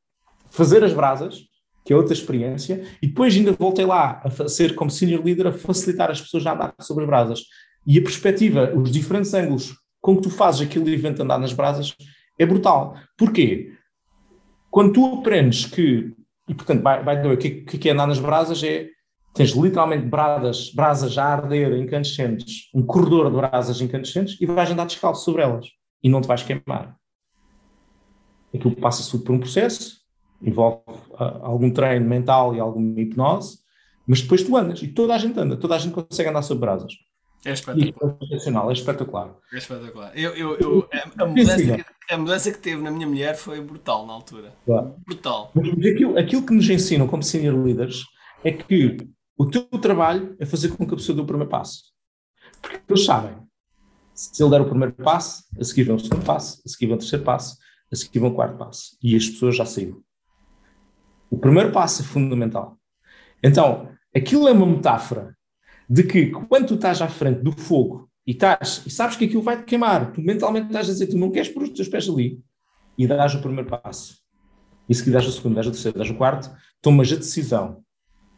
[0.49, 1.47] fazer as brasas,
[1.83, 5.51] que é outra experiência, e depois ainda voltei lá a ser como senior leader a
[5.51, 7.43] facilitar as pessoas a andar sobre as brasas.
[7.85, 11.95] E a perspectiva, os diferentes ângulos com que tu fazes aquele evento andar nas brasas
[12.37, 12.95] é brutal.
[13.17, 13.71] Porquê?
[14.69, 16.13] Quando tu aprendes que,
[16.47, 18.89] e portanto, vai, o que, que é andar nas brasas é
[19.33, 24.85] tens literalmente brasas, brasas a arder incandescentes, um corredor de brasas incandescentes e vais andar
[24.85, 25.67] descalço sobre elas
[26.03, 26.97] e não te vais queimar
[28.55, 29.97] aquilo passa tudo por um processo,
[30.41, 33.59] envolve uh, algum treino mental e alguma hipnose,
[34.05, 36.61] mas depois tu andas e toda a gente anda, toda a gente consegue andar sobre
[36.61, 36.93] brasas.
[37.45, 38.17] É espetacular.
[38.21, 39.35] É excepcional, é espetacular.
[39.51, 40.17] É espetacular.
[40.17, 44.05] Eu, eu, eu a, mudança que, a, mudança que, teve na minha mulher foi brutal
[44.05, 44.53] na altura.
[44.65, 44.95] Claro.
[45.05, 45.51] Brutal.
[45.53, 48.05] Mas aquilo, aquilo que nos ensinam como senior leaders
[48.43, 48.97] é que
[49.37, 51.91] o teu trabalho é fazer com que a pessoa dê o primeiro passo.
[52.61, 53.35] Porque eles sabem,
[54.13, 56.95] se ele der o primeiro passo, a seguir vem o segundo passo, a seguir vem
[56.95, 57.57] o terceiro passo,
[57.91, 58.97] a seguir vão o quarto passo.
[59.01, 60.01] E as pessoas já saíram.
[61.29, 62.77] O primeiro passo é fundamental.
[63.43, 65.35] Então, aquilo é uma metáfora
[65.89, 69.41] de que quando tu estás à frente do fogo e, estás, e sabes que aquilo
[69.41, 72.07] vai te queimar, tu mentalmente estás a dizer tu não queres pôr os teus pés
[72.09, 72.39] ali
[72.97, 74.17] e dás o primeiro passo.
[74.87, 77.83] E se dás o segundo, dás o terceiro, dás o quarto, tomas a decisão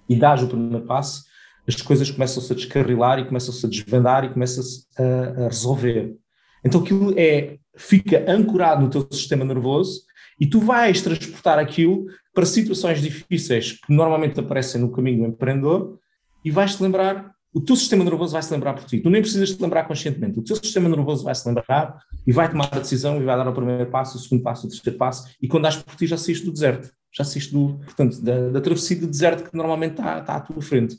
[0.07, 1.23] e dás o primeiro passo,
[1.67, 6.15] as coisas começam-se a descarrilar e começam-se a desvendar e começam-se a, a resolver.
[6.63, 10.03] Então aquilo é fica ancorado no teu sistema nervoso
[10.39, 15.99] e tu vais transportar aquilo para situações difíceis que normalmente aparecem no caminho do empreendedor
[16.43, 18.99] e vais-te lembrar, o teu sistema nervoso vai se lembrar por ti.
[18.99, 22.49] Tu nem precisas te lembrar conscientemente, o teu sistema nervoso vai se lembrar e vai
[22.51, 25.33] tomar a decisão e vai dar o primeiro passo, o segundo passo, o terceiro passo
[25.41, 28.59] e quando dás por ti já saíste do deserto, já saíste do, portanto, da, da
[28.59, 30.97] travessia do deserto que normalmente está, está à tua frente.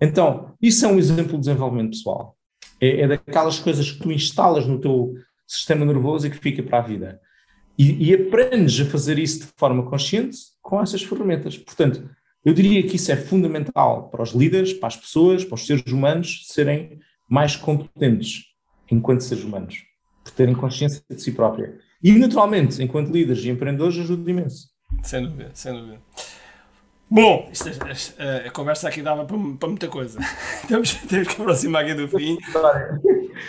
[0.00, 2.36] Então, isso é um exemplo de desenvolvimento pessoal.
[2.80, 5.12] É, é daquelas coisas que tu instalas no teu
[5.44, 7.20] sistema nervoso e que fica para a vida.
[7.76, 11.58] E, e aprendes a fazer isso de forma consciente com essas ferramentas.
[11.58, 12.08] Portanto,
[12.46, 15.92] eu diria que isso é fundamental para os líderes, para as pessoas, para os seres
[15.92, 18.44] humanos serem mais competentes
[18.88, 19.82] enquanto seres humanos,
[20.22, 21.76] por terem consciência de si própria.
[22.00, 24.68] E, naturalmente, enquanto líderes e empreendedores, ajuda imenso.
[25.02, 26.00] Sem dúvida, sem dúvida.
[27.10, 27.68] Bom, isto,
[28.16, 30.20] a, a, conversa aqui dava para, para muita coisa.
[30.68, 32.38] temos, temos que aproximar aqui do fim.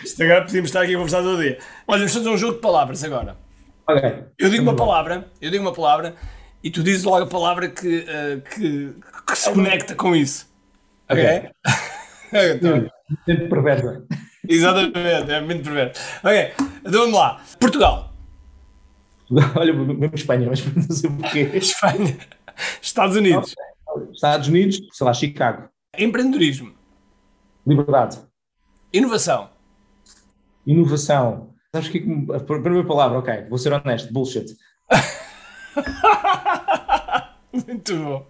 [0.04, 1.60] Isto agora podíamos estar aqui a conversar todo dia.
[1.88, 3.38] Olha, vamos fazer um jogo de palavras agora.
[3.88, 4.24] Ok.
[4.40, 6.16] Eu digo uma palavra, eu digo uma palavra
[6.68, 8.94] e tu dizes logo a palavra que, uh, que,
[9.26, 10.54] que, se conecta com isso.
[11.10, 11.24] Ok?
[11.24, 11.50] okay.
[12.56, 12.92] então.
[13.26, 14.06] Muito perversa.
[14.50, 16.02] Exatamente, é muito perverso.
[16.22, 16.52] Ok,
[16.86, 17.42] então vamos lá.
[17.58, 18.14] Portugal.
[19.56, 21.40] Olha, mesmo Espanha, mas não sei porquê.
[21.54, 22.18] Espanha.
[22.82, 23.56] Estados Unidos.
[24.12, 25.70] Estados Unidos, sei lá, Chicago.
[25.98, 26.74] Empreendedorismo.
[27.66, 28.20] Liberdade.
[28.92, 29.52] Inovação.
[30.66, 31.54] Inovação.
[31.74, 34.54] Sabes que a primeira palavra, ok, vou ser honesto, bullshit.
[37.54, 38.28] Muito bom.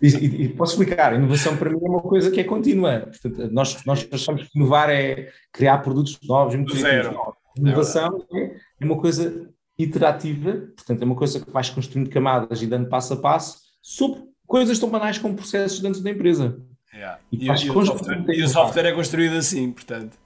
[0.00, 3.00] E, e, posso explicar, inovação para mim é uma coisa que é contínua.
[3.00, 7.34] Portanto, nós, nós achamos que inovar é criar produtos novos Zero.
[7.56, 12.66] Inovação é, é uma coisa iterativa, portanto, é uma coisa que vais construindo camadas e
[12.66, 16.60] dando passo a passo sobre coisas tão banais como processos dentro da empresa.
[16.94, 17.18] Yeah.
[17.30, 20.16] E, e, e, o software, e, o software, é construído assim, portanto.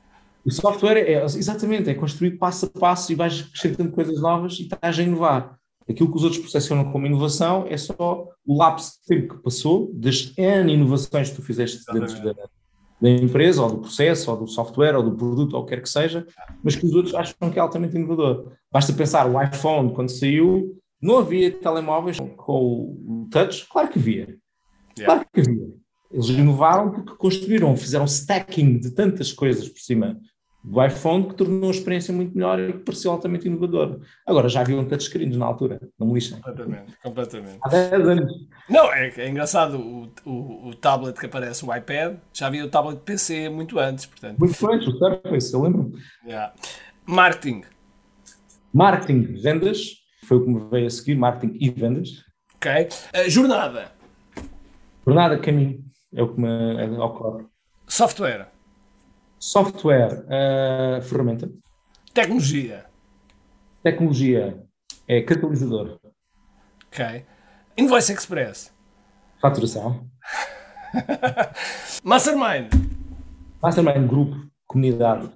[0.45, 4.63] O software é, exatamente, é construído passo a passo e vais acrescentando coisas novas e
[4.63, 5.59] estás a inovar.
[5.89, 9.91] Aquilo que os outros processionam como inovação é só o lapso de tempo que passou,
[9.93, 12.35] das N inovações que tu fizeste dentro da,
[13.01, 15.83] da empresa, ou do processo, ou do software, ou do produto, ou o que quer
[15.83, 16.27] que seja,
[16.63, 18.53] mas que os outros acham que é altamente inovador.
[18.71, 23.67] Basta pensar, o iPhone, quando saiu, não havia telemóveis com o touch?
[23.69, 24.39] Claro que havia.
[24.95, 25.80] Claro que havia.
[26.11, 30.19] Eles inovaram porque construíram, fizeram stacking de tantas coisas por cima
[30.63, 34.01] do iPhone que tornou a experiência muito melhor e que pareceu altamente inovador.
[34.27, 36.37] Agora, já havia um touchscreens na altura, não me lixem.
[36.37, 37.59] Completamente, completamente.
[37.63, 38.33] Há 10 anos.
[38.69, 42.69] Não, é, é engraçado o, o, o, tablet que aparece, o iPad, já havia o
[42.69, 44.39] tablet PC muito antes, portanto.
[44.39, 45.93] Muito antes, o Surface, eu lembro.
[46.27, 46.53] Yeah.
[47.07, 47.63] Marketing.
[48.73, 49.95] Marketing, vendas,
[50.27, 52.09] foi o que me veio a seguir, marketing e vendas.
[52.57, 52.71] Ok.
[53.15, 53.93] Uh, jornada.
[55.07, 55.83] Jornada, caminho,
[56.15, 57.47] é o que me ocorre.
[57.87, 58.49] Software.
[59.39, 61.51] Software, uh, ferramenta.
[62.13, 62.87] Tecnologia.
[63.83, 64.63] Tecnologia
[65.09, 65.99] é catalisador.
[66.87, 67.25] Ok.
[67.77, 68.73] Invoice Express.
[69.41, 70.07] Faturação.
[72.05, 72.71] Mastermind.
[73.63, 75.31] Mastermind, grupo, comunidade.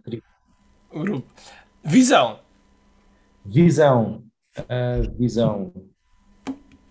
[0.92, 1.26] Grupo.
[1.82, 2.40] Visão.
[3.44, 4.24] Visão.
[4.58, 5.72] Uh, visão.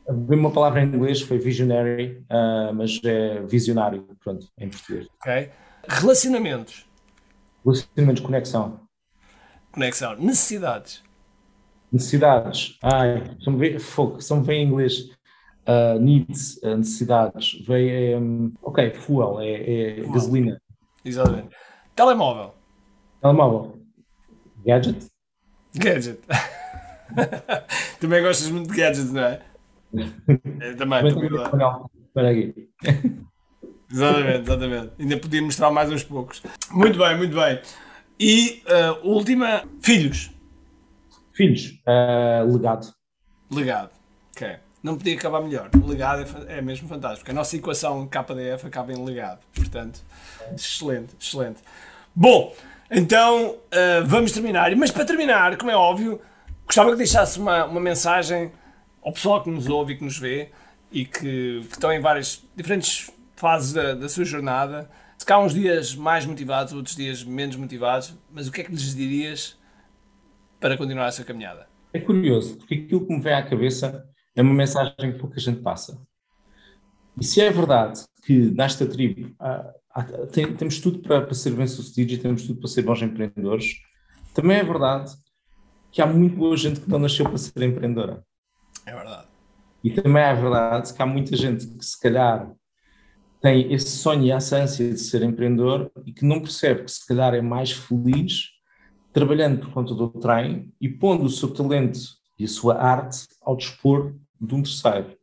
[0.07, 5.07] Uma palavra em inglês foi visionary, uh, mas é visionário, pronto, em português.
[5.21, 5.49] Ok.
[5.87, 6.85] Relacionamentos.
[7.63, 8.79] Relacionamentos, conexão.
[9.71, 10.15] Conexão.
[10.17, 11.03] Necessidades.
[11.91, 12.77] Necessidades.
[12.81, 15.09] Ai, me vê, fogo, me vê em inglês.
[15.65, 17.65] Uh, needs, uh, necessidades.
[17.65, 20.61] Vem, um, ok, fuel, é, é gasolina.
[21.05, 21.55] Exatamente.
[21.95, 22.53] Telemóvel.
[23.21, 23.79] Telemóvel.
[24.65, 25.07] Gadget.
[25.75, 26.19] Gadget.
[28.01, 29.41] também gostas muito de gadgets, não é?
[29.95, 31.29] É também, também,
[32.07, 32.69] Espera aqui.
[33.91, 34.91] Exatamente, exatamente.
[34.99, 36.41] Ainda podia mostrar mais uns poucos.
[36.71, 37.61] Muito bem, muito bem.
[38.19, 40.31] E uh, última, filhos.
[41.33, 42.93] Filhos, uh, legado.
[43.51, 43.91] Legado,
[44.35, 44.55] ok.
[44.81, 45.69] Não podia acabar melhor.
[45.81, 47.21] O legado é, é mesmo fantástico.
[47.21, 49.39] Porque a nossa equação KDF acaba em legado.
[49.55, 50.01] Portanto,
[50.53, 51.61] excelente, excelente.
[52.13, 52.53] Bom,
[52.91, 54.75] então uh, vamos terminar.
[54.75, 56.19] Mas para terminar, como é óbvio,
[56.65, 58.51] gostava que deixasse uma, uma mensagem
[59.03, 60.49] ao pessoal que nos ouve e que nos vê
[60.91, 64.89] e que, que estão em várias diferentes fases da, da sua jornada.
[65.17, 68.71] Se cá uns dias mais motivados, outros dias menos motivados, mas o que é que
[68.71, 69.57] lhes dirias
[70.59, 71.67] para continuar essa caminhada?
[71.91, 75.61] É curioso, porque aquilo que me vem à cabeça é uma mensagem que pouca gente
[75.61, 76.01] passa.
[77.19, 81.51] E se é verdade que nesta tribo há, há, tem, temos tudo para, para ser
[81.51, 83.75] bem-sucedidos e temos tudo para ser bons empreendedores,
[84.33, 85.11] também é verdade
[85.91, 88.23] que há muito boa gente que não nasceu para ser empreendedora.
[88.85, 89.27] É verdade.
[89.83, 92.49] E também é verdade que há muita gente que se calhar
[93.41, 97.05] tem esse sonho e essa ânsia de ser empreendedor e que não percebe que se
[97.05, 98.51] calhar é mais feliz
[99.11, 101.99] trabalhando por conta do trem e pondo o seu talento
[102.39, 105.17] e a sua arte ao dispor de um terceiro.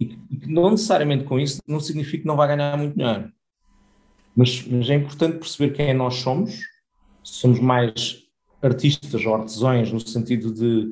[0.00, 3.32] E que não necessariamente com isso não significa que não vai ganhar muito dinheiro.
[4.34, 6.60] Mas, mas é importante perceber quem nós somos.
[7.22, 8.24] Somos mais
[8.60, 10.90] artistas ou artesãos no sentido de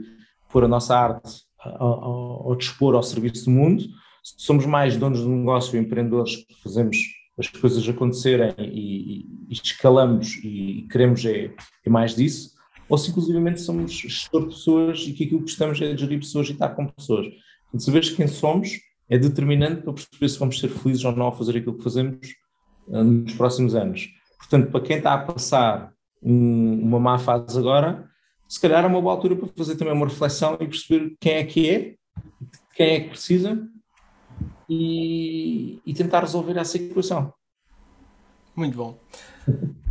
[0.48, 3.84] pôr a nossa arte ao, ao, ao dispor ao serviço do mundo,
[4.22, 6.96] somos mais donos do negócio, empreendedores que fazemos
[7.38, 11.50] as coisas acontecerem e, e escalamos e queremos é,
[11.84, 12.54] é, mais disso,
[12.88, 16.48] ou se inclusivamente somos gestor de pessoas e que aquilo que estamos é gerir pessoas
[16.48, 17.26] e estar com pessoas.
[17.64, 18.72] Portanto, saber quem somos
[19.08, 22.18] é determinante para perceber se vamos ser felizes ou não a fazer aquilo que fazemos
[22.88, 24.08] uh, nos próximos anos.
[24.38, 25.92] Portanto, para quem está a passar
[26.22, 28.09] um, uma má fase agora,
[28.50, 31.44] se calhar é uma boa altura para fazer também uma reflexão e perceber quem é
[31.44, 31.94] que é,
[32.74, 33.64] quem é que precisa
[34.68, 37.32] e, e tentar resolver essa equação.
[38.56, 38.98] Muito bom.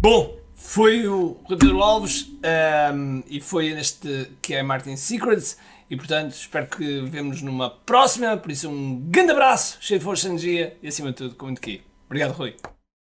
[0.02, 5.58] bom, foi o Pedro Alves um, ehm, e foi neste que é Martin Secrets
[5.90, 10.28] e portanto espero que vemos numa próxima, por isso um grande abraço, cheio de força
[10.28, 11.82] e energia e acima de tudo com muito aqui.
[12.08, 12.58] Obrigado Rui.